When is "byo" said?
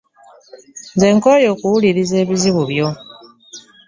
2.71-2.87